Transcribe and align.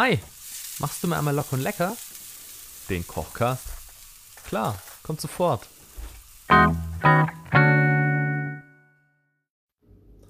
Hi, 0.00 0.16
machst 0.78 1.02
du 1.02 1.08
mir 1.08 1.18
einmal 1.18 1.34
locker 1.34 1.54
und 1.54 1.62
lecker? 1.62 1.96
Den 2.88 3.04
Kochcast? 3.04 3.66
Klar, 4.46 4.80
kommt 5.02 5.20
sofort. 5.20 5.66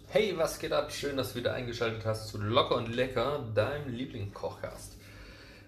Hey, 0.06 0.32
was 0.38 0.58
geht 0.58 0.72
ab? 0.72 0.90
Schön, 0.90 1.18
dass 1.18 1.34
du 1.34 1.40
wieder 1.40 1.52
eingeschaltet 1.52 2.06
hast 2.06 2.28
zu 2.28 2.38
Locker 2.38 2.76
und 2.76 2.88
Lecker, 2.88 3.46
deinem 3.54 3.92
Lieblingskochcast. 3.92 4.96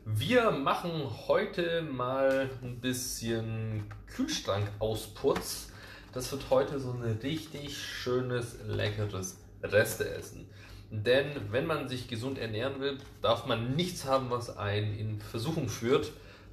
Wir 0.07 0.51
machen 0.51 1.07
heute 1.29 1.83
mal 1.83 2.49
ein 2.63 2.81
bisschen 2.81 3.93
Kühlschrank-Ausputz. 4.07 5.73
Das 6.15 6.33
wird 6.33 6.49
heute 6.49 6.81
so 6.81 6.93
ein 6.93 7.03
richtig 7.03 7.77
schönes, 7.77 8.57
leckeres 8.67 9.37
Resteessen. 9.63 10.49
Denn 10.91 11.31
wenn 11.53 11.67
man 11.67 11.89
sich 11.89 12.09
gesund 12.09 12.37
ernähren 12.37 12.81
will, 12.81 12.99
darf 13.23 13.47
man 13.47 13.77
nichts 13.77 14.05
haben, 14.05 14.29
was 14.31 14.57
einen 14.57 14.99
in 14.99 15.21
Versuchung 15.21 15.69
führt. 15.69 16.11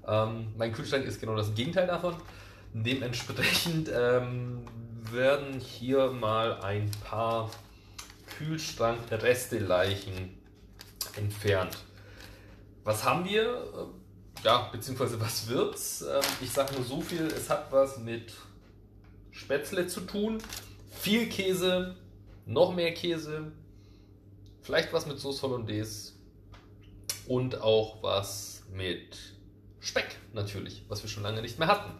Ähm, 0.07 0.53
mein 0.57 0.73
Kühlschrank 0.73 1.05
ist 1.05 1.19
genau 1.19 1.35
das 1.35 1.55
Gegenteil 1.55 1.87
davon. 1.87 2.15
Dementsprechend 2.73 3.89
ähm, 3.93 4.61
werden 5.11 5.59
hier 5.59 6.11
mal 6.11 6.61
ein 6.61 6.91
paar 7.03 7.49
Kühlschrank-Resteleichen 8.37 10.37
entfernt. 11.15 11.79
Was 12.83 13.03
haben 13.03 13.25
wir? 13.25 13.89
Ja, 14.43 14.69
beziehungsweise 14.71 15.19
was 15.19 15.49
wird's? 15.49 16.03
Ähm, 16.03 16.21
ich 16.41 16.51
sage 16.51 16.75
nur 16.75 16.83
so 16.83 17.01
viel, 17.01 17.25
es 17.25 17.49
hat 17.49 17.71
was 17.71 17.97
mit 17.97 18.33
Spätzle 19.31 19.87
zu 19.87 20.01
tun. 20.01 20.37
Viel 20.91 21.27
Käse, 21.27 21.95
noch 22.45 22.75
mehr 22.75 22.93
Käse, 22.93 23.51
vielleicht 24.61 24.93
was 24.93 25.05
mit 25.05 25.19
Sauce 25.19 25.43
Hollandaise 25.43 26.13
und 27.27 27.61
auch 27.61 28.01
was 28.01 28.63
mit 28.71 29.17
Speck 29.79 30.17
natürlich, 30.33 30.83
was 30.87 31.03
wir 31.03 31.09
schon 31.09 31.23
lange 31.23 31.41
nicht 31.41 31.59
mehr 31.59 31.67
hatten. 31.67 31.91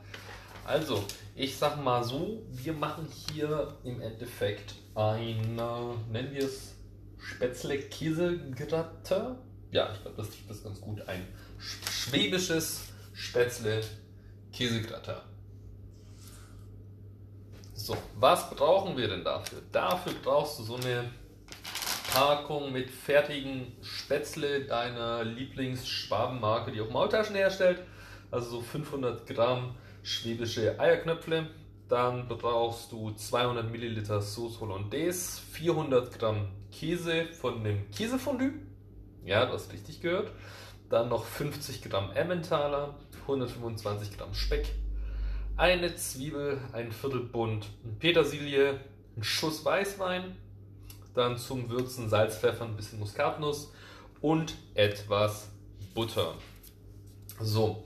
Also, 0.66 1.04
ich 1.36 1.58
sag 1.58 1.82
mal 1.82 2.04
so, 2.04 2.44
wir 2.52 2.74
machen 2.74 3.08
hier 3.10 3.78
im 3.84 4.02
Endeffekt 4.02 4.76
ein, 4.96 5.56
nennen 6.12 6.34
wir 6.34 6.44
es 6.44 6.76
Spätzle-Käse-Gratin. 7.20 9.38
Ja, 9.72 9.94
ich 9.94 10.02
glaube, 10.02 10.18
das 10.18 10.28
trifft 10.28 10.50
das 10.50 10.64
ganz 10.64 10.82
gut. 10.82 11.08
Ein 11.08 11.26
schwäbisches 11.58 12.82
Spätzle-Käsegratin. 13.14 15.16
So, 17.74 17.96
was 18.16 18.50
brauchen 18.50 18.98
wir 18.98 19.08
denn 19.08 19.24
dafür? 19.24 19.62
Dafür 19.72 20.14
brauchst 20.24 20.60
du 20.60 20.64
so 20.64 20.76
eine 20.76 21.10
Packung 22.18 22.72
mit 22.72 22.90
fertigen 22.90 23.74
Spätzle 23.80 24.66
deiner 24.66 25.24
Lieblingsschwabenmarke, 25.24 26.72
die 26.72 26.82
auch 26.82 26.90
Maultaschen 26.90 27.36
herstellt. 27.36 27.84
Also 28.32 28.50
so 28.50 28.62
500 28.62 29.28
Gramm 29.28 29.76
schwäbische 30.02 30.80
Eierknöpfle. 30.80 31.46
Dann 31.88 32.28
brauchst 32.28 32.92
du 32.92 33.12
200 33.12 33.72
Milliliter 33.72 34.20
Sauce 34.20 34.60
Hollandaise, 34.60 35.40
400 35.52 36.18
Gramm 36.18 36.48
Käse 36.72 37.26
von 37.26 37.64
dem 37.64 37.92
Käsefondue. 37.92 38.54
Ja, 39.24 39.46
du 39.46 39.54
hast 39.54 39.72
richtig 39.72 40.02
gehört. 40.02 40.32
Dann 40.90 41.10
noch 41.10 41.24
50 41.24 41.84
Gramm 41.84 42.10
Emmentaler, 42.14 42.96
125 43.22 44.18
Gramm 44.18 44.34
Speck, 44.34 44.66
eine 45.56 45.96
Zwiebel, 45.96 46.62
ein 46.74 46.92
Viertelbund 46.92 47.68
Petersilie, 48.00 48.80
ein 49.16 49.24
Schuss 49.24 49.64
Weißwein, 49.64 50.36
dann 51.18 51.38
zum 51.38 51.70
Würzen 51.70 52.10
Salz, 52.10 52.38
Pfeffer, 52.38 52.66
ein 52.66 52.76
bisschen 52.76 53.00
Muskatnuss 53.00 53.72
und 54.22 54.56
etwas 54.76 55.50
Butter. 55.94 56.36
So, 57.40 57.84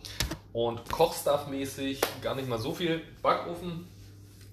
und 0.54 0.90
Kochstuff-mäßig 0.90 2.00
gar 2.22 2.36
nicht 2.36 2.48
mal 2.48 2.60
so 2.60 2.74
viel. 2.74 3.02
Backofen, 3.22 3.88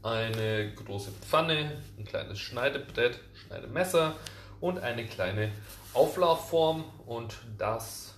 eine 0.03 0.73
große 0.75 1.11
Pfanne, 1.11 1.83
ein 1.99 2.05
kleines 2.05 2.39
Schneidebrett, 2.39 3.19
Schneidemesser 3.35 4.15
und 4.61 4.79
eine 4.79 5.07
kleine 5.07 5.51
Auflaufform. 5.95 6.85
Und 7.07 7.37
das 7.59 8.15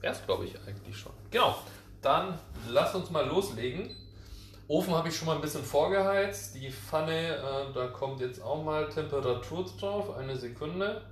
wäre 0.00 0.14
es, 0.14 0.24
glaube 0.24 0.44
ich, 0.44 0.54
eigentlich 0.66 0.96
schon. 0.96 1.12
Genau, 1.30 1.56
dann 2.02 2.38
lass 2.68 2.94
uns 2.94 3.10
mal 3.10 3.26
loslegen. 3.26 3.90
Ofen 4.68 4.94
habe 4.94 5.08
ich 5.08 5.16
schon 5.16 5.26
mal 5.26 5.36
ein 5.36 5.40
bisschen 5.40 5.64
vorgeheizt. 5.64 6.54
Die 6.54 6.70
Pfanne, 6.70 7.36
äh, 7.36 7.72
da 7.72 7.86
kommt 7.86 8.20
jetzt 8.20 8.42
auch 8.42 8.62
mal 8.62 8.86
Temperatur 8.90 9.64
drauf. 9.80 10.14
Eine 10.14 10.36
Sekunde. 10.36 11.02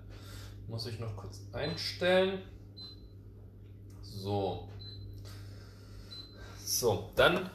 Muss 0.69 0.87
ich 0.87 0.99
noch 0.99 1.17
kurz 1.17 1.41
einstellen. 1.55 2.43
So. 4.03 4.69
So, 6.63 7.11
dann 7.17 7.49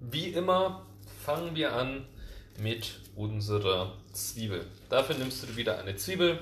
wie 0.00 0.28
immer 0.28 0.84
fangen 1.24 1.54
wir 1.54 1.72
an 1.74 2.06
mit 2.58 3.00
unserer 3.16 3.96
Zwiebel. 4.12 4.66
Dafür 4.90 5.16
nimmst 5.16 5.42
du 5.42 5.56
wieder 5.56 5.78
eine 5.78 5.96
Zwiebel, 5.96 6.40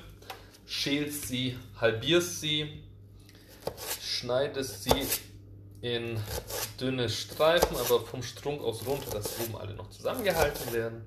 schälst 0.67 1.29
sie, 1.29 1.57
halbierst 1.81 2.41
sie, 2.41 2.83
schneidest 4.01 4.85
sie 4.85 5.07
in 5.81 6.21
dünne 6.81 7.09
Streifen, 7.09 7.77
aber 7.77 8.01
vom 8.01 8.23
Strunk 8.23 8.63
aus 8.63 8.85
runter, 8.87 9.11
dass 9.11 9.39
oben 9.41 9.57
alle 9.57 9.75
noch 9.75 9.91
zusammengehalten 9.91 10.73
werden. 10.73 11.07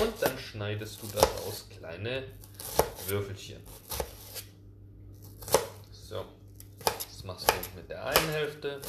Und 0.00 0.12
dann 0.20 0.38
schneidest 0.38 1.02
du 1.02 1.06
daraus 1.08 1.66
kleine 1.68 2.24
Würfelchen. 3.06 3.60
So, 5.92 6.24
das 6.84 7.24
machst 7.24 7.48
du 7.48 7.54
mit 7.76 7.88
der 7.88 8.04
einen 8.04 8.28
Hälfte. 8.30 8.80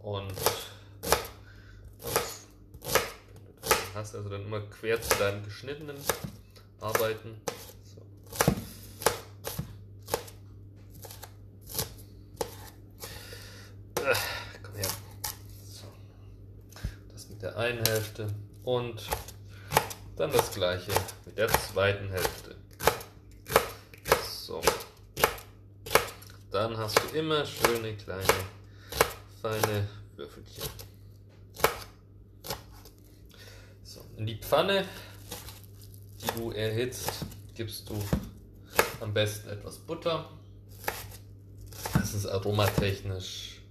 Und 0.00 0.32
hast 3.94 4.14
also 4.14 4.28
dann 4.28 4.42
immer 4.42 4.60
quer 4.60 5.00
zu 5.00 5.14
deinem 5.16 5.44
geschnittenen 5.44 5.96
arbeiten. 6.80 7.40
Komm 14.62 14.74
her. 14.74 14.88
So. 15.70 15.86
Das 17.12 17.28
mit 17.28 17.42
der 17.42 17.56
einen 17.72 17.86
Hälfte 17.86 18.28
und 18.64 19.02
dann 20.16 20.30
das 20.30 20.52
gleiche 20.52 20.92
mit 21.24 21.38
der 21.38 21.48
zweiten 21.48 22.10
Hälfte. 22.10 22.54
So. 24.30 24.60
Dann 26.50 26.76
hast 26.76 26.98
du 26.98 27.16
immer 27.16 27.46
schöne 27.46 27.96
kleine 27.96 28.26
feine 29.40 29.88
Würfelchen. 30.16 30.64
So, 33.84 34.04
in 34.18 34.26
die 34.26 34.36
Pfanne, 34.36 34.86
die 36.20 36.38
du 36.38 36.50
erhitzt, 36.50 37.10
gibst 37.54 37.88
du 37.88 37.94
am 39.00 39.14
besten 39.14 39.48
etwas 39.48 39.78
Butter. 39.78 40.28
Das 41.94 42.12
ist 42.12 42.26
aromatechnisch 42.26 43.62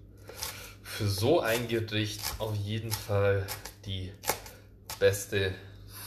für 1.02 1.08
so 1.08 1.40
ein 1.40 1.68
Gericht 1.68 2.22
auf 2.40 2.56
jeden 2.56 2.92
Fall 2.92 3.46
die 3.86 4.12
beste 5.00 5.54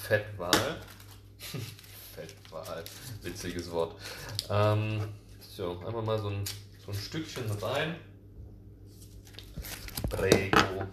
Fettwahl. 0.03 0.81
Fettwahl, 2.15 2.85
witziges 3.23 3.71
Wort. 3.71 3.97
Ähm, 4.49 5.09
so, 5.41 5.79
einfach 5.87 6.03
mal 6.03 6.19
so 6.19 6.29
ein, 6.29 6.45
so 6.85 6.93
ein 6.93 6.99
Stückchen 6.99 7.51
rein. 7.61 7.97
Prego. 10.09 10.87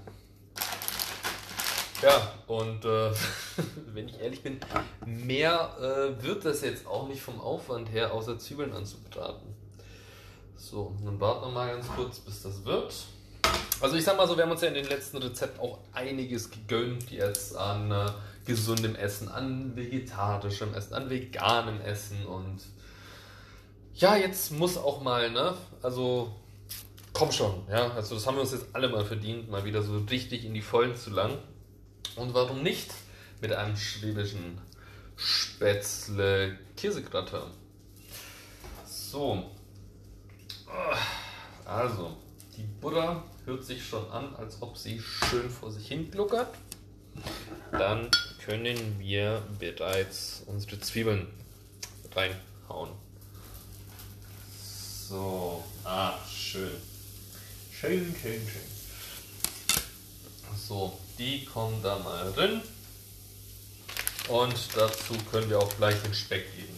Ja, 2.01 2.33
und 2.47 2.83
äh, 2.83 3.11
wenn 3.93 4.07
ich 4.07 4.19
ehrlich 4.19 4.41
bin, 4.41 4.59
mehr 5.05 5.75
äh, 5.79 6.23
wird 6.23 6.45
das 6.45 6.61
jetzt 6.61 6.87
auch 6.87 7.07
nicht 7.07 7.21
vom 7.21 7.39
Aufwand 7.39 7.91
her, 7.91 8.11
außer 8.11 8.39
Zwiebeln 8.39 8.73
anzubraten. 8.73 9.53
So, 10.55 10.95
dann 11.03 11.19
warten 11.19 11.47
wir 11.47 11.51
mal 11.51 11.71
ganz 11.71 11.87
kurz, 11.87 12.19
bis 12.19 12.41
das 12.41 12.65
wird. 12.65 12.93
Also 13.81 13.95
ich 13.95 14.03
sag 14.03 14.15
mal 14.15 14.27
so, 14.27 14.37
wir 14.37 14.43
haben 14.43 14.51
uns 14.51 14.61
ja 14.61 14.67
in 14.67 14.75
den 14.75 14.85
letzten 14.85 15.17
Rezepten 15.17 15.59
auch 15.59 15.79
einiges 15.91 16.51
gegönnt 16.51 17.09
jetzt 17.09 17.55
an 17.57 17.91
äh, 17.91 18.11
gesundem 18.45 18.95
Essen, 18.95 19.27
an 19.27 19.75
vegetarischem 19.75 20.73
Essen, 20.75 20.93
an 20.93 21.09
veganem 21.09 21.81
Essen 21.81 22.25
und 22.27 22.61
ja, 23.95 24.15
jetzt 24.15 24.51
muss 24.51 24.77
auch 24.77 25.01
mal, 25.01 25.31
ne? 25.31 25.55
Also 25.81 26.33
komm 27.11 27.31
schon, 27.31 27.63
ja? 27.69 27.91
Also 27.91 28.15
das 28.15 28.27
haben 28.27 28.35
wir 28.35 28.41
uns 28.41 28.51
jetzt 28.51 28.67
alle 28.73 28.87
mal 28.87 29.03
verdient, 29.03 29.49
mal 29.49 29.65
wieder 29.65 29.81
so 29.81 29.97
richtig 29.97 30.45
in 30.45 30.53
die 30.53 30.61
Vollen 30.61 30.95
zu 30.95 31.09
lang. 31.09 31.37
Und 32.15 32.33
warum 32.33 32.61
nicht 32.61 32.91
mit 33.41 33.51
einem 33.51 33.75
schwäbischen 33.75 34.59
Spätzle 35.15 36.57
Käsegratin? 36.77 37.49
So. 38.85 39.43
Also, 41.65 42.17
die 42.61 42.67
Butter 42.79 43.23
hört 43.45 43.63
sich 43.65 43.83
schon 43.83 44.09
an, 44.11 44.35
als 44.35 44.61
ob 44.61 44.77
sie 44.77 44.99
schön 44.99 45.49
vor 45.49 45.71
sich 45.71 45.87
hin 45.87 46.11
gluckert. 46.11 46.53
Dann 47.71 48.09
können 48.43 48.99
wir 48.99 49.41
bereits 49.59 50.43
unsere 50.45 50.79
Zwiebeln 50.79 51.27
reinhauen. 52.15 52.91
So, 55.09 55.63
ah, 55.83 56.13
schön. 56.29 56.71
Schön, 57.71 58.15
schön, 58.21 58.41
schön. 58.47 58.61
So, 60.55 60.99
die 61.17 61.43
kommen 61.45 61.81
da 61.81 61.97
mal 61.99 62.31
drin. 62.33 62.61
Und 64.27 64.55
dazu 64.75 65.15
können 65.31 65.49
wir 65.49 65.59
auch 65.59 65.77
gleich 65.77 65.99
den 66.03 66.13
Speck 66.13 66.55
geben. 66.55 66.77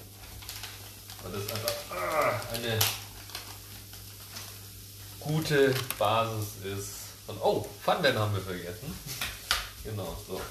Weil 1.21 1.33
das 1.33 1.51
einfach 1.51 1.73
ah, 1.91 2.41
eine 2.53 2.79
gute 5.23 5.73
Basis 5.97 6.47
ist. 6.63 6.89
Und 7.27 7.39
oh, 7.41 7.67
Pfannenwender 7.83 8.21
haben 8.21 8.35
wir 8.35 8.41
vergessen. 8.41 8.93
Genau, 9.83 10.17
so. 10.27 10.41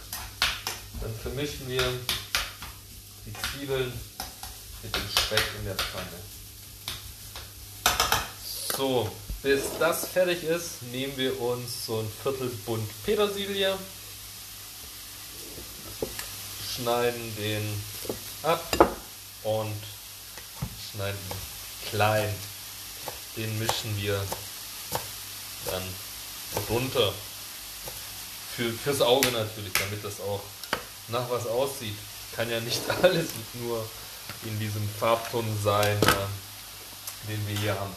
Dann 1.00 1.14
vermischen 1.22 1.69
wir 1.69 1.84
die 3.26 3.32
Zwiebeln 3.32 3.92
mit 4.82 4.94
dem 4.94 5.08
Speck 5.08 5.44
in 5.58 5.64
der 5.66 5.76
Pfanne. 5.76 6.06
So, 8.76 9.10
bis 9.42 9.62
das 9.78 10.08
fertig 10.08 10.44
ist, 10.44 10.82
nehmen 10.92 11.16
wir 11.16 11.38
uns 11.40 11.86
so 11.86 12.00
ein 12.00 12.08
Viertel 12.22 12.48
Bund 12.64 12.88
Petersilie, 13.04 13.76
schneiden 16.75 17.36
den 17.36 17.82
ab 18.42 18.64
und 19.42 19.76
schneiden 20.90 21.18
klein. 21.90 22.34
Den 23.36 23.58
mischen 23.58 23.96
wir 24.00 24.22
dann 25.72 25.82
runter. 26.69 27.12
Für, 28.56 28.70
fürs 28.70 29.00
Auge 29.00 29.30
natürlich, 29.30 29.72
damit 29.72 30.04
das 30.04 30.20
auch 30.20 30.42
nach 31.08 31.28
was 31.30 31.46
aussieht. 31.46 31.96
Kann 32.36 32.50
ja 32.50 32.60
nicht 32.60 32.82
alles 33.02 33.28
nur 33.54 33.84
in 34.44 34.58
diesem 34.58 34.86
Farbton 34.98 35.46
sein, 35.62 35.96
äh, 35.96 37.28
den 37.28 37.48
wir 37.48 37.56
hier 37.58 37.78
haben. 37.78 37.94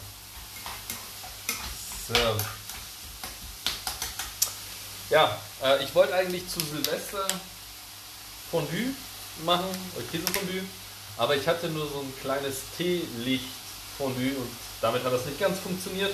So. 2.08 2.14
Ja, 5.10 5.38
äh, 5.62 5.84
ich 5.84 5.94
wollte 5.94 6.14
eigentlich 6.14 6.48
zu 6.48 6.60
Silvester 6.60 7.26
Fondue 8.50 8.94
machen, 9.44 9.66
Käsefondue, 10.10 10.64
aber 11.16 11.36
ich 11.36 11.46
hatte 11.46 11.68
nur 11.68 11.88
so 11.88 12.00
ein 12.00 12.12
kleines 12.20 12.56
Teelicht-Fondue 12.76 14.36
und 14.36 14.48
damit 14.80 15.04
hat 15.04 15.12
das 15.12 15.26
nicht 15.26 15.38
ganz 15.38 15.58
funktioniert. 15.58 16.12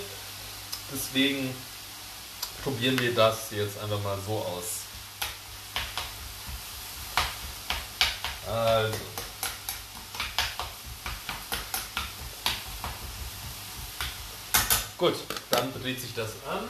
Deswegen 0.93 1.55
probieren 2.63 2.99
wir 2.99 3.15
das 3.15 3.51
jetzt 3.51 3.79
einfach 3.79 4.01
mal 4.03 4.19
so 4.27 4.35
aus. 4.35 4.83
Also. 8.47 8.99
Gut, 14.99 15.15
dann 15.51 15.73
dreht 15.81 16.01
sich 16.01 16.15
das 16.15 16.31
an. 16.49 16.69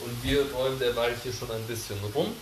Und 0.00 0.22
wir 0.22 0.50
räumen 0.52 0.78
derweil 0.78 1.16
hier 1.22 1.32
schon 1.32 1.50
ein 1.50 1.66
bisschen 1.66 1.98
rum. 2.14 2.34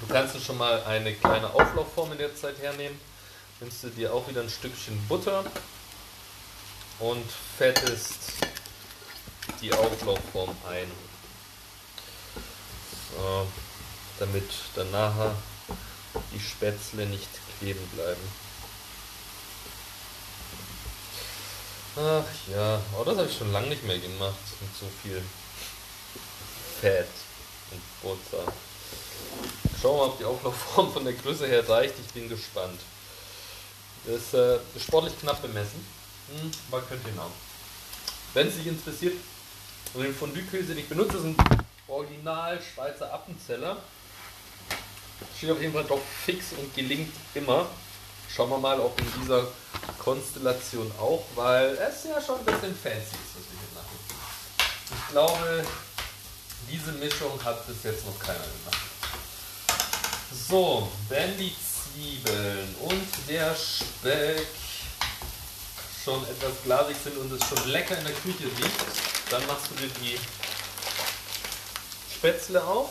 Du 0.00 0.06
kannst 0.06 0.40
schon 0.44 0.56
mal 0.56 0.82
eine 0.84 1.14
kleine 1.14 1.52
Auflaufform 1.52 2.12
in 2.12 2.18
der 2.18 2.34
Zeit 2.34 2.58
hernehmen. 2.60 2.98
Nimmst 3.60 3.82
du 3.82 3.88
dir 3.88 4.14
auch 4.14 4.28
wieder 4.28 4.42
ein 4.42 4.48
Stückchen 4.48 4.98
Butter 5.08 5.44
und 6.98 7.24
fettest 7.56 8.18
die 9.60 9.72
Auflaufform 9.72 10.56
ein. 10.68 10.90
So, 13.16 13.46
damit 14.18 14.50
dann 14.74 14.90
nachher 14.90 15.34
die 16.32 16.40
Spätzle 16.40 17.06
nicht 17.06 17.28
kleben 17.58 17.86
bleiben. 17.94 18.48
Ach 21.96 22.24
ja, 22.52 22.80
aber 22.94 23.04
das 23.06 23.18
habe 23.18 23.28
ich 23.28 23.36
schon 23.36 23.52
lange 23.52 23.68
nicht 23.68 23.82
mehr 23.82 23.98
gemacht 23.98 24.36
mit 24.60 24.70
so 24.78 24.86
viel 25.02 25.22
Fett 26.80 27.08
und 27.72 27.82
Butter. 28.02 28.52
Schauen 29.80 29.96
wir 29.96 29.98
mal, 29.98 30.12
ob 30.12 30.18
die 30.18 30.24
Auflaufform 30.24 30.92
von 30.92 31.04
der 31.04 31.14
Größe 31.14 31.46
her 31.46 31.68
reicht. 31.68 31.94
Ich 32.04 32.12
bin 32.12 32.28
gespannt. 32.28 32.80
Das 34.04 34.16
ist 34.16 34.34
äh, 34.34 34.58
sportlich 34.78 35.18
knapp 35.18 35.42
bemessen, 35.42 35.84
hm, 36.28 36.50
aber 36.70 36.82
könnt 36.82 37.06
ihr 37.06 37.20
haben. 37.20 37.32
Wenn 38.34 38.48
es 38.48 38.56
sich 38.56 38.66
interessiert, 38.66 39.14
und 39.94 40.02
den 40.02 40.14
Fondue-Käse, 40.14 40.74
den 40.74 40.78
ich 40.78 40.88
benutze, 40.88 41.18
ein 41.18 41.36
Original 41.88 42.60
Schweizer 42.60 43.12
Appenzeller. 43.12 43.78
Steht 45.36 45.50
auf 45.50 45.60
jeden 45.60 45.72
Fall 45.72 45.84
doch 45.84 46.00
fix 46.24 46.52
und 46.52 46.74
gelingt 46.74 47.12
immer. 47.34 47.66
Schauen 48.30 48.50
wir 48.50 48.58
mal, 48.58 48.78
ob 48.78 49.00
in 49.00 49.06
dieser 49.22 49.46
Konstellation 49.98 50.90
auch, 51.00 51.24
weil 51.34 51.76
es 51.76 52.04
ja 52.04 52.20
schon 52.20 52.38
ein 52.38 52.44
bisschen 52.44 52.76
fancy 52.76 52.98
ist, 52.98 53.34
was 53.34 53.44
wir 53.50 53.58
hier 53.58 53.74
machen. 53.74 53.98
Ich 54.90 55.10
glaube, 55.10 55.64
diese 56.70 56.92
Mischung 56.92 57.42
hat 57.42 57.66
bis 57.66 57.82
jetzt 57.84 58.06
noch 58.06 58.18
keiner 58.18 58.38
gemacht. 58.38 58.78
So, 60.48 60.92
wenn 61.08 61.38
die 61.38 61.54
Zwiebeln 61.56 62.74
und 62.80 63.08
der 63.28 63.56
Speck 63.56 64.46
schon 66.08 66.24
etwas 66.24 66.52
glasig 66.64 66.96
sind 67.04 67.18
und 67.18 67.30
es 67.32 67.46
schon 67.46 67.68
lecker 67.68 67.98
in 67.98 68.04
der 68.04 68.14
Küche 68.14 68.44
riecht, 68.44 68.80
dann 69.28 69.46
machst 69.46 69.66
du 69.70 69.74
dir 69.74 69.90
die 70.00 70.18
Spätzle 72.14 72.64
auf. 72.64 72.88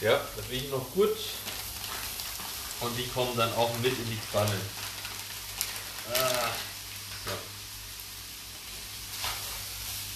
Ja, 0.00 0.18
das 0.34 0.48
riecht 0.48 0.70
noch 0.70 0.90
gut 0.92 1.14
und 2.80 2.96
die 2.96 3.06
kommen 3.08 3.36
dann 3.36 3.52
auch 3.52 3.70
mit 3.82 3.92
in 3.92 4.10
die 4.10 4.18
Pfanne. 4.32 4.58
Ah, 6.14 6.48
so. 7.26 7.32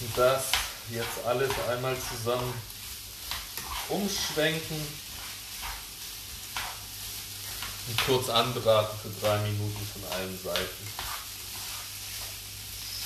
Und 0.01 0.17
das 0.17 0.45
jetzt 0.91 1.27
alles 1.27 1.51
einmal 1.69 1.97
zusammen 1.99 2.55
umschwenken 3.91 5.08
und 7.89 8.05
kurz 8.07 8.29
anbraten 8.29 8.99
für 9.03 9.21
drei 9.21 9.39
Minuten 9.39 9.87
von 9.93 10.13
allen 10.13 10.39
Seiten. 10.43 10.89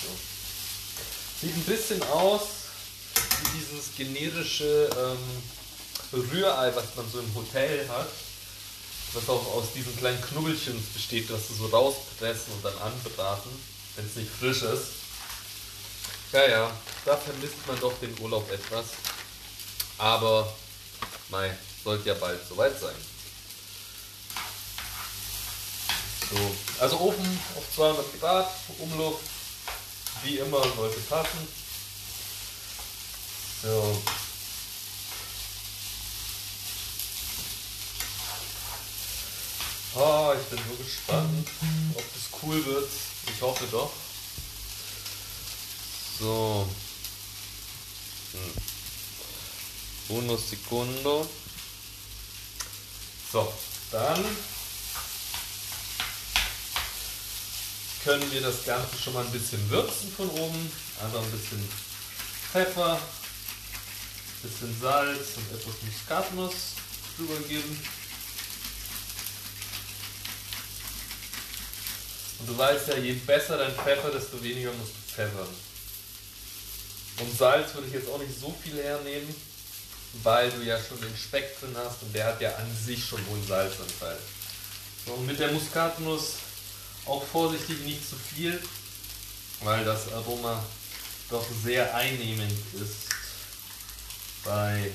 So. 0.02 0.08
Sieht 1.40 1.56
ein 1.56 1.64
bisschen 1.64 2.02
aus 2.04 2.42
wie 3.14 3.58
dieses 3.58 3.94
generische 3.96 4.90
ähm, 4.96 6.22
Rührei, 6.30 6.74
was 6.74 6.94
man 6.96 7.10
so 7.10 7.20
im 7.20 7.34
Hotel 7.34 7.88
hat 7.88 8.08
was 9.14 9.28
auch 9.28 9.46
aus 9.54 9.72
diesen 9.74 9.96
kleinen 9.98 10.20
Knubbelchen 10.20 10.82
besteht, 10.94 11.28
dass 11.30 11.48
sie 11.48 11.54
so 11.54 11.66
rauspressen 11.66 12.52
und 12.54 12.64
dann 12.64 12.76
anbraten, 12.78 13.50
wenn 13.96 14.06
es 14.06 14.16
nicht 14.16 14.30
frisch 14.30 14.62
ist. 14.62 14.86
Ja, 16.32 16.48
ja, 16.48 16.70
da 17.04 17.16
vermisst 17.16 17.66
man 17.66 17.78
doch 17.80 17.92
den 18.00 18.18
Urlaub 18.20 18.50
etwas. 18.50 18.86
Aber, 19.98 20.50
mei, 21.28 21.56
sollte 21.84 22.08
ja 22.08 22.14
bald 22.14 22.40
soweit 22.48 22.78
sein. 22.80 22.94
So, 26.32 26.82
also 26.82 26.98
Ofen 27.00 27.40
auf 27.56 27.64
200 27.74 28.20
Grad, 28.20 28.50
Umluft, 28.78 29.24
wie 30.24 30.38
immer, 30.38 30.62
sollte 30.74 31.00
passen. 31.00 31.48
So, 33.62 34.02
Oh, 39.94 40.32
ich 40.40 40.46
bin 40.48 40.58
so 40.58 40.82
gespannt, 40.82 41.48
ob 41.94 42.02
das 42.14 42.42
cool 42.42 42.64
wird. 42.64 42.88
Ich 43.26 43.42
hoffe 43.42 43.66
doch. 43.70 43.92
So. 46.18 46.66
Hm. 48.32 50.16
Uno 50.16 50.36
secondo. 50.38 51.28
So, 53.30 53.52
dann 53.90 54.24
können 58.04 58.30
wir 58.32 58.40
das 58.40 58.64
Ganze 58.64 58.98
schon 58.98 59.12
mal 59.12 59.24
ein 59.24 59.30
bisschen 59.30 59.70
würzen 59.70 60.12
von 60.12 60.28
oben. 60.30 60.72
Also 61.02 61.18
ein 61.18 61.30
bisschen 61.30 61.68
Pfeffer, 62.52 62.94
ein 62.94 64.48
bisschen 64.48 64.80
Salz 64.80 65.36
und 65.36 65.58
etwas 65.58 65.74
Muskatnuss 65.82 66.54
drüber 67.16 67.36
geben. 67.48 67.80
Und 72.40 72.48
du 72.48 72.58
weißt 72.58 72.88
ja, 72.88 72.96
je 72.96 73.12
besser 73.12 73.56
dein 73.56 73.74
Pfeffer, 73.74 74.10
desto 74.10 74.42
weniger 74.42 74.72
musst 74.72 74.92
du 74.92 75.14
pfeffern. 75.14 75.48
Und 77.18 77.38
Salz 77.38 77.74
würde 77.74 77.86
ich 77.86 77.94
jetzt 77.94 78.08
auch 78.08 78.18
nicht 78.18 78.38
so 78.38 78.54
viel 78.62 78.82
hernehmen, 78.82 79.32
weil 80.24 80.50
du 80.50 80.62
ja 80.62 80.76
schon 80.76 81.00
den 81.00 81.16
Speck 81.16 81.58
drin 81.60 81.76
hast 81.76 82.02
und 82.02 82.12
der 82.14 82.26
hat 82.26 82.40
ja 82.40 82.54
an 82.56 82.76
sich 82.84 83.04
schon 83.04 83.24
hohen 83.28 83.46
Salzanteil. 83.46 84.18
So, 85.06 85.12
und 85.12 85.26
mit 85.26 85.38
der 85.38 85.52
Muskatnuss 85.52 86.34
auch 87.06 87.24
vorsichtig 87.24 87.80
nicht 87.80 88.08
zu 88.08 88.16
viel, 88.16 88.62
weil 89.60 89.84
das 89.84 90.12
Aroma 90.12 90.62
doch 91.30 91.46
sehr 91.64 91.94
einnehmend 91.94 92.52
ist 92.74 93.08
bei 94.44 94.90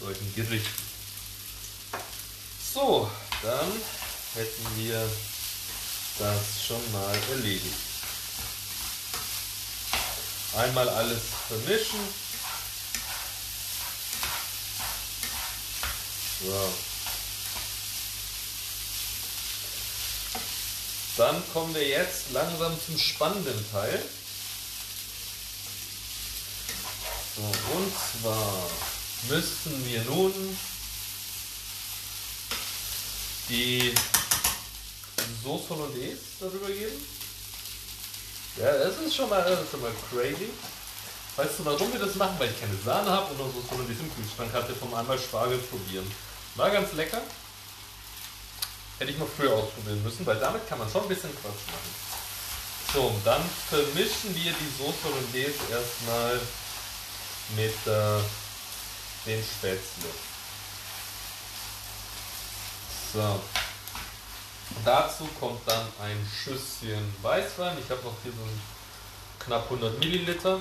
solchen 0.00 0.34
Gerichten. 0.34 0.82
So, 2.74 3.10
dann 3.42 3.72
hätten 4.34 4.76
wir 4.76 5.08
das 6.18 6.64
schon 6.66 6.92
mal 6.92 7.16
erledigt. 7.30 7.74
Einmal 10.56 10.88
alles 10.88 11.20
vermischen. 11.48 12.00
So. 16.42 16.95
Dann 21.16 21.42
kommen 21.52 21.74
wir 21.74 21.86
jetzt 21.86 22.32
langsam 22.32 22.76
zum 22.84 22.98
spannenden 22.98 23.64
Teil. 23.72 24.02
So, 27.36 27.42
und 27.42 27.92
zwar 28.20 28.70
müssten 29.28 29.86
wir 29.86 30.02
nun 30.04 30.58
die 33.48 33.94
Sauce 35.42 35.70
Hollandaise 35.70 36.18
darüber 36.40 36.68
geben. 36.68 37.06
Ja, 38.58 38.72
das 38.76 38.98
ist 38.98 39.14
schon 39.14 39.28
mal, 39.30 39.42
das 39.42 39.62
ist 39.62 39.70
schon 39.70 39.80
mal 39.80 39.92
crazy. 40.10 40.50
Weißt 41.36 41.58
du, 41.58 41.64
warum 41.64 41.92
wir 41.92 42.00
das 42.00 42.14
machen? 42.14 42.36
Weil 42.38 42.50
ich 42.50 42.60
keine 42.60 42.76
Sahne 42.84 43.10
habe 43.10 43.32
und 43.32 43.38
noch 43.38 43.52
Sauce 43.54 43.70
Hollandaise 43.70 44.00
im 44.00 44.14
Kühlschrank 44.14 44.52
hatte 44.52 44.74
vom 44.74 44.92
einmal 44.92 45.18
Spargel 45.18 45.58
probieren. 45.58 46.10
War 46.56 46.70
ganz 46.70 46.92
lecker. 46.92 47.22
Hätte 48.98 49.10
ich 49.10 49.18
mal 49.18 49.28
früher 49.28 49.52
ausprobieren 49.52 50.02
müssen, 50.02 50.24
weil 50.24 50.38
damit 50.38 50.66
kann 50.68 50.78
man 50.78 50.90
schon 50.90 51.02
ein 51.02 51.08
bisschen 51.08 51.30
Quatsch 51.30 51.66
machen. 51.66 51.94
So, 52.92 53.14
dann 53.24 53.42
vermischen 53.68 54.34
wir 54.34 54.52
die 54.52 54.78
Sauce 54.78 54.94
Hollandaise 55.04 55.58
erstmal 55.70 56.40
mit 57.56 57.86
äh, 57.86 58.22
den 59.26 59.44
Spätzle. 59.44 60.08
So. 63.12 63.40
Dazu 64.84 65.28
kommt 65.38 65.60
dann 65.66 65.86
ein 66.00 66.26
Schüsschen 66.26 67.14
Weißwein. 67.22 67.76
Ich 67.78 67.90
habe 67.90 68.02
noch 68.02 68.14
hier 68.22 68.32
so 68.32 68.42
ein 68.42 68.60
knapp 69.38 69.64
100 69.64 69.98
Milliliter. 69.98 70.60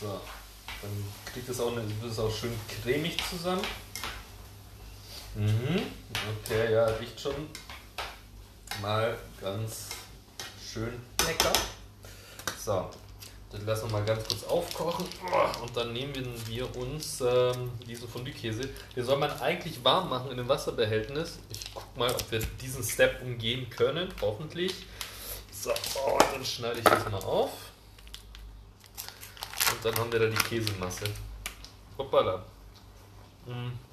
So. 0.00 0.20
Dann 0.80 1.12
kriegt 1.24 1.48
es 1.48 1.58
auch, 1.60 1.72
auch 1.72 2.34
schön 2.36 2.58
cremig 2.82 3.16
zusammen. 3.28 3.64
Mhm. 5.38 5.82
Okay, 6.42 6.72
ja, 6.72 6.86
riecht 6.86 7.20
schon 7.20 7.48
mal 8.82 9.16
ganz 9.40 9.90
schön 10.60 11.00
lecker. 11.24 11.52
So, 12.58 12.90
dann 13.52 13.64
lassen 13.64 13.88
wir 13.88 14.00
mal 14.00 14.04
ganz 14.04 14.26
kurz 14.26 14.42
aufkochen 14.42 15.06
und 15.62 15.76
dann 15.76 15.92
nehmen 15.92 16.12
wir 16.46 16.76
uns 16.76 17.20
ähm, 17.20 17.70
diesen 17.86 18.08
Fondue-Käse. 18.08 18.68
Den 18.96 19.04
soll 19.04 19.16
man 19.16 19.30
eigentlich 19.40 19.84
warm 19.84 20.08
machen 20.08 20.32
in 20.32 20.40
einem 20.40 20.48
Wasserbehältnis. 20.48 21.38
Ich 21.50 21.72
guck 21.72 21.96
mal, 21.96 22.10
ob 22.10 22.32
wir 22.32 22.40
diesen 22.60 22.82
Step 22.82 23.22
umgehen 23.22 23.70
können, 23.70 24.12
hoffentlich. 24.20 24.74
So, 25.52 25.70
und 25.70 26.32
dann 26.32 26.44
schneide 26.44 26.80
ich 26.80 26.84
das 26.84 27.08
mal 27.08 27.22
auf. 27.22 27.52
Und 29.70 29.84
dann 29.84 29.94
haben 30.00 30.10
wir 30.10 30.18
da 30.18 30.26
die 30.26 30.48
Käsemasse. 30.48 31.04
Hoppala. 31.96 32.44
Mhm. 33.46 33.87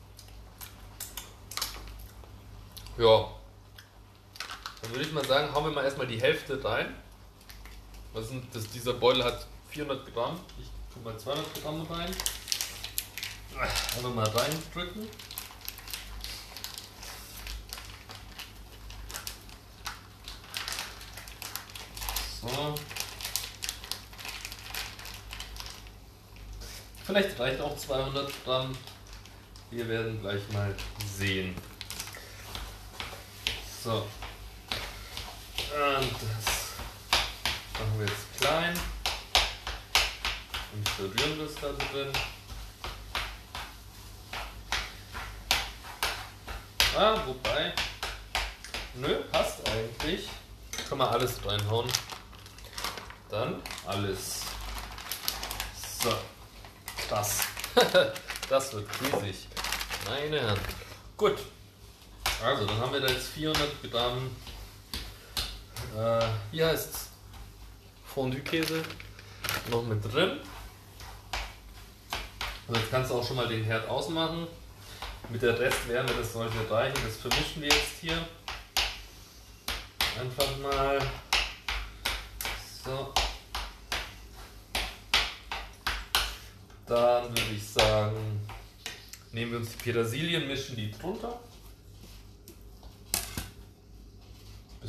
Ja. 2.98 3.30
Dann 4.82 4.92
würde 4.92 5.04
ich 5.04 5.12
mal 5.12 5.26
sagen, 5.26 5.54
hauen 5.54 5.66
wir 5.66 5.72
mal 5.72 5.84
erstmal 5.84 6.08
die 6.08 6.22
Hälfte 6.22 6.64
rein. 6.64 6.96
Was 8.14 8.30
sind 8.30 8.44
das? 8.56 8.70
Dieser 8.70 8.94
Beutel 8.94 9.24
hat 9.24 9.46
400 9.70 10.14
Gramm. 10.14 10.40
Ich 10.58 10.68
tue 10.94 11.04
mal 11.04 11.18
200 11.20 11.62
Gramm 11.62 11.82
rein. 11.90 12.16
Einfach 13.58 14.14
mal 14.14 14.28
reindrücken. 14.28 15.10
So. 22.42 22.76
Vielleicht 27.06 27.38
reicht 27.40 27.60
auch 27.60 27.78
200 27.78 28.32
Gramm. 28.46 28.78
Wir 29.72 29.88
werden 29.90 30.22
gleich 30.22 30.42
mal 30.54 30.74
sehen. 31.18 31.56
So. 33.86 33.92
Und 33.92 34.02
das 35.76 36.46
machen 37.74 38.00
wir 38.00 38.08
jetzt 38.08 38.40
klein. 38.40 38.80
Und 40.74 40.90
verrühren 40.90 41.38
das 41.38 41.54
da 41.62 41.68
drin. 41.94 42.12
Ah, 46.98 47.18
wobei. 47.28 47.74
Nö, 48.96 49.22
passt 49.32 49.60
eigentlich. 49.70 50.30
Kann 50.90 50.98
man 50.98 51.10
alles 51.10 51.46
reinhauen. 51.46 51.92
Dann 53.30 53.62
alles. 53.86 54.42
So. 56.02 56.12
Krass. 57.08 57.42
das 58.50 58.74
wird 58.74 58.90
riesig. 59.00 59.48
Meine 60.10 60.42
Herren. 60.42 60.60
Gut. 61.18 61.38
Also, 62.44 62.66
dann 62.66 62.78
haben 62.78 62.94
wir 62.94 63.00
da 63.00 63.08
jetzt 63.08 63.30
400 63.30 63.92
Gramm, 63.92 64.30
äh, 65.98 66.26
wie 66.52 66.64
heißt 66.64 67.10
Fondue-Käse 68.14 68.84
noch 69.70 69.84
mit 69.84 70.04
drin. 70.04 70.40
Und 72.68 72.78
jetzt 72.78 72.90
kannst 72.92 73.12
du 73.12 73.16
auch 73.16 73.26
schon 73.26 73.38
mal 73.38 73.48
den 73.48 73.64
Herd 73.64 73.88
ausmachen. 73.88 74.48
Mit 75.30 75.42
der 75.42 75.58
Restwärme, 75.60 76.10
das 76.18 76.34
sollte 76.34 76.70
reichen. 76.70 76.98
Das 77.04 77.18
vermischen 77.18 77.62
wir 77.62 77.70
jetzt 77.70 78.00
hier. 78.02 78.28
Einfach 80.20 80.58
mal 80.58 81.00
so. 82.84 83.14
Dann 86.86 87.30
würde 87.30 87.56
ich 87.56 87.68
sagen, 87.68 88.48
nehmen 89.32 89.52
wir 89.52 89.60
uns 89.60 89.72
die 89.72 89.84
Petersilien, 89.84 90.48
mischen 90.48 90.76
die 90.76 90.92
drunter. 90.92 91.40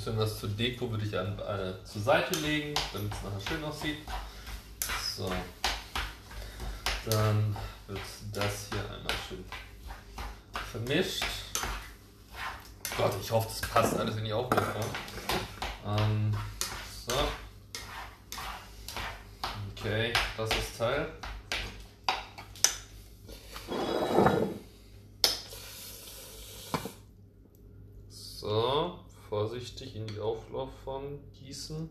Bisschen 0.06 0.18
was 0.18 0.38
zur 0.38 0.48
Deko 0.50 0.90
würde 0.90 1.04
ich 1.04 1.18
an, 1.18 1.36
äh, 1.40 1.84
zur 1.84 2.00
Seite 2.00 2.38
legen, 2.38 2.75
damit 2.92 3.12
es 3.12 3.22
nachher 3.22 3.40
schön 3.48 3.64
aussieht. 3.64 3.98
So. 5.16 5.32
Dann 7.10 7.56
wird 7.88 8.00
das 8.32 8.68
hier 8.70 8.80
einmal 8.82 9.14
schön 9.28 9.44
vermischt. 10.70 11.25
Gott, 12.96 13.14
ich 13.20 13.30
hoffe, 13.30 13.48
das 13.48 13.60
passt 13.68 13.96
alles 13.98 14.16
in 14.16 14.25
die 14.25 14.32
Aufmerksamkeit. 14.32 14.84
Ähm, 15.86 16.36
so. 17.06 17.14
Okay, 19.76 20.12
das 20.36 20.50
ist 20.50 20.78
Teil. 20.78 21.08
Vorsichtig 29.56 29.96
in 29.96 30.06
die 30.06 30.20
Auflaufform 30.20 31.18
gießen. 31.32 31.88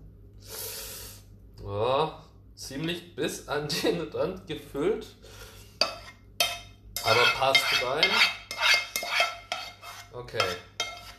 Ja, 1.64 2.24
ziemlich 2.56 3.16
bis 3.16 3.48
an 3.48 3.68
den 3.68 4.02
Rand 4.02 4.46
gefüllt. 4.46 5.08
Aber 7.04 7.24
passt 7.40 7.84
rein. 7.84 8.10
Okay, 10.14 10.44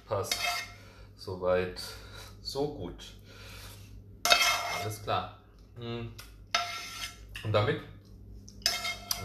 passt. 0.06 0.36
Soweit, 1.16 1.82
so 2.42 2.74
gut. 2.74 3.14
Alles 4.80 5.02
klar. 5.02 5.40
Hm. 5.80 6.12
Und 7.42 7.52
damit? 7.52 7.80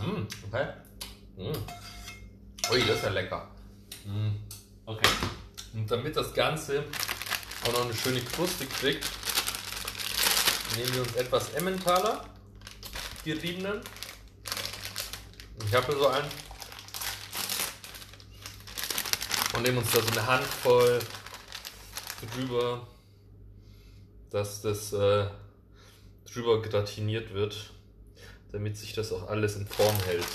Mmh, 0.01 0.27
okay. 0.47 0.73
Mmh. 1.37 1.53
Ui, 2.71 2.79
das 2.79 2.97
ist 2.97 3.03
ja 3.03 3.09
lecker. 3.09 3.47
Mmh. 4.05 4.31
Okay. 4.87 5.09
Und 5.73 5.89
damit 5.89 6.15
das 6.15 6.33
Ganze 6.33 6.83
auch 7.63 7.73
noch 7.73 7.85
eine 7.85 7.95
schöne 7.95 8.21
Kruste 8.21 8.65
kriegt, 8.65 9.05
nehmen 10.75 10.93
wir 10.93 11.01
uns 11.01 11.15
etwas 11.15 11.53
Emmentaler 11.53 12.25
geriebenen. 13.23 13.81
Ich 15.65 15.73
habe 15.73 15.93
so 15.93 16.07
einen. 16.07 16.27
Und 19.53 19.63
nehmen 19.63 19.77
uns 19.79 19.91
da 19.91 20.01
so 20.01 20.09
eine 20.11 20.25
Handvoll 20.25 20.99
drüber, 22.33 22.87
dass 24.29 24.61
das 24.61 24.93
äh, 24.93 25.27
drüber 26.25 26.61
gratiniert 26.61 27.33
wird, 27.33 27.73
damit 28.51 28.77
sich 28.77 28.93
das 28.93 29.11
auch 29.11 29.27
alles 29.27 29.55
in 29.55 29.67
Form 29.67 29.95
hält. 30.05 30.25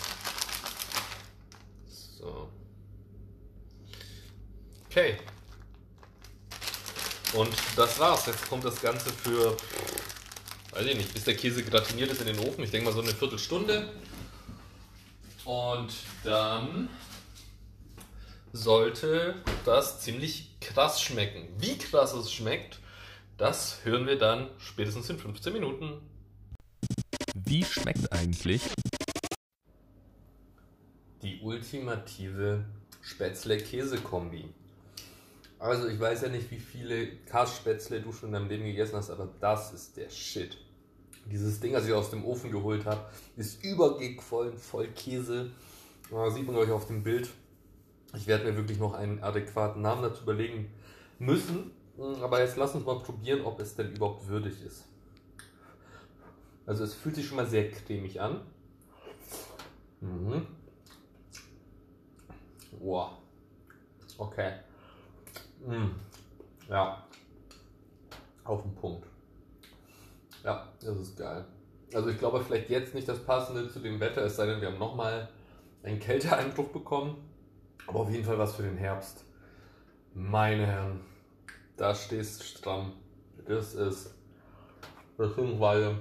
So. 1.88 2.50
Okay. 4.86 5.16
Und 7.34 7.54
das 7.76 7.98
war's. 7.98 8.26
Jetzt 8.26 8.48
kommt 8.48 8.64
das 8.64 8.80
Ganze 8.80 9.10
für, 9.10 9.56
weiß 10.70 10.86
ich 10.86 10.96
nicht, 10.96 11.12
bis 11.12 11.24
der 11.24 11.36
Käse 11.36 11.62
gratiniert 11.62 12.10
ist 12.10 12.20
in 12.20 12.28
den 12.28 12.38
Ofen. 12.38 12.64
Ich 12.64 12.70
denke 12.70 12.86
mal 12.86 12.94
so 12.94 13.02
eine 13.02 13.12
Viertelstunde. 13.12 13.88
Und 15.44 15.92
dann 16.24 16.88
sollte 18.52 19.36
das 19.64 20.00
ziemlich 20.00 20.58
krass 20.60 21.00
schmecken. 21.00 21.48
Wie 21.58 21.78
krass 21.78 22.12
es 22.14 22.32
schmeckt, 22.32 22.80
das 23.36 23.84
hören 23.84 24.06
wir 24.06 24.18
dann 24.18 24.48
spätestens 24.58 25.10
in 25.10 25.18
15 25.18 25.52
Minuten. 25.52 26.00
Wie 27.34 27.64
schmeckt 27.64 28.10
eigentlich 28.12 28.62
die 31.22 31.40
ultimative 31.40 32.64
Spätzle-Käse-Kombi? 33.02 34.48
Also 35.58 35.88
ich 35.88 35.98
weiß 35.98 36.22
ja 36.22 36.28
nicht, 36.28 36.50
wie 36.50 36.58
viele 36.58 37.16
Kassspätzle 37.26 38.00
du 38.00 38.12
schon 38.12 38.28
in 38.28 38.34
deinem 38.34 38.48
Leben 38.48 38.64
gegessen 38.64 38.96
hast, 38.96 39.10
aber 39.10 39.28
das 39.40 39.72
ist 39.72 39.96
der 39.96 40.10
Shit. 40.10 40.58
Dieses 41.30 41.60
Ding, 41.60 41.72
das 41.72 41.86
ich 41.86 41.92
aus 41.92 42.10
dem 42.10 42.24
Ofen 42.24 42.50
geholt 42.52 42.84
habe, 42.84 43.00
ist 43.36 43.64
übergequollen, 43.64 44.56
voll 44.58 44.88
Käse. 44.88 45.50
Da 46.10 46.30
sieht 46.30 46.46
man 46.46 46.56
euch 46.56 46.70
auf 46.70 46.86
dem 46.86 47.02
Bild. 47.02 47.30
Ich 48.14 48.26
werde 48.26 48.44
mir 48.44 48.56
wirklich 48.56 48.78
noch 48.78 48.94
einen 48.94 49.22
adäquaten 49.22 49.82
Namen 49.82 50.02
dazu 50.02 50.22
überlegen 50.22 50.70
müssen. 51.18 51.72
Aber 51.98 52.40
jetzt 52.40 52.56
lass 52.56 52.74
uns 52.74 52.84
mal 52.84 53.00
probieren, 53.00 53.40
ob 53.44 53.58
es 53.58 53.74
denn 53.74 53.92
überhaupt 53.92 54.28
würdig 54.28 54.62
ist. 54.64 54.84
Also 56.66 56.84
es 56.84 56.94
fühlt 56.94 57.14
sich 57.14 57.26
schon 57.26 57.36
mal 57.36 57.46
sehr 57.46 57.70
cremig 57.70 58.20
an. 58.20 58.42
Mhm. 60.00 60.46
Wow. 62.78 63.12
Okay. 64.18 64.52
Mm. 65.64 65.90
Ja. 66.68 67.04
Auf 68.44 68.62
den 68.62 68.74
Punkt. 68.74 69.06
Ja, 70.44 70.68
das 70.80 70.96
ist 70.98 71.16
geil. 71.16 71.44
Also 71.92 72.08
ich 72.08 72.18
glaube 72.18 72.40
vielleicht 72.44 72.70
jetzt 72.70 72.94
nicht 72.94 73.08
das 73.08 73.24
Passende 73.24 73.68
zu 73.70 73.80
dem 73.80 74.00
Wetter, 74.00 74.22
es 74.22 74.36
sei 74.36 74.46
denn, 74.46 74.60
wir 74.60 74.68
haben 74.68 74.78
nochmal 74.78 75.28
einen 75.82 76.00
Kälteeinbruch 76.00 76.68
bekommen. 76.68 77.16
Aber 77.86 78.00
auf 78.00 78.10
jeden 78.10 78.24
Fall 78.24 78.38
was 78.38 78.56
für 78.56 78.62
den 78.62 78.76
Herbst. 78.76 79.24
Meine 80.14 80.66
Herren, 80.66 81.00
da 81.76 81.94
stehst 81.94 82.42
stramm. 82.44 82.92
Das 83.46 83.74
ist 83.74 84.14
beziehungsweise 85.16 85.98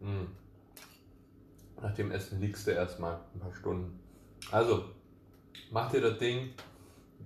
mh, 0.00 0.08
hm, 0.08 0.28
nach 1.80 1.94
dem 1.94 2.10
Essen 2.10 2.40
liegst 2.40 2.66
du 2.66 2.72
erstmal 2.72 3.20
ein 3.34 3.40
paar 3.40 3.54
Stunden. 3.54 3.98
Also, 4.50 4.84
mach 5.70 5.90
dir 5.90 6.00
das 6.00 6.18
Ding, 6.18 6.50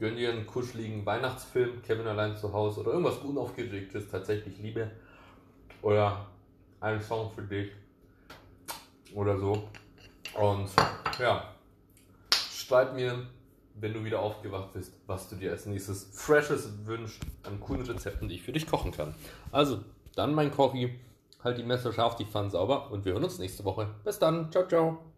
gönn 0.00 0.16
dir 0.16 0.30
einen 0.30 0.47
kuscheligen 0.47 1.04
Weihnachtsfilm, 1.04 1.83
Kevin 1.83 2.07
allein 2.07 2.37
zu 2.37 2.52
Hause 2.52 2.80
oder 2.80 2.92
irgendwas 2.92 3.19
unaufgeregtes, 3.19 4.09
tatsächlich 4.09 4.59
Liebe. 4.59 4.90
Oder 5.83 6.26
einen 6.80 7.00
Song 7.00 7.30
für 7.30 7.42
dich. 7.42 7.71
Oder 9.14 9.38
so. 9.38 9.69
Und 10.35 10.71
ja, 11.19 11.54
schreib 12.33 12.95
mir, 12.95 13.26
wenn 13.75 13.92
du 13.92 14.04
wieder 14.04 14.21
aufgewacht 14.21 14.73
bist, 14.73 14.95
was 15.07 15.28
du 15.28 15.37
dir 15.37 15.50
als 15.52 15.66
nächstes 15.66 16.11
Freshes 16.12 16.71
wünschst 16.85 17.23
an 17.42 17.61
coolen 17.61 17.83
Rezepten, 17.83 18.28
die 18.28 18.37
ich 18.37 18.42
für 18.42 18.52
dich 18.52 18.66
kochen 18.66 18.92
kann. 18.92 19.14
Also, 19.52 19.80
dann 20.16 20.35
mein 20.35 20.50
Kochi, 20.50 20.99
halt 21.42 21.59
die 21.59 21.62
Messer 21.62 21.92
scharf, 21.92 22.16
die 22.16 22.25
Pfanne 22.25 22.50
sauber 22.50 22.90
und 22.90 23.04
wir 23.04 23.12
hören 23.12 23.25
uns 23.25 23.38
nächste 23.38 23.64
Woche. 23.64 23.88
Bis 24.04 24.19
dann, 24.19 24.50
ciao, 24.50 24.66
ciao. 24.66 25.10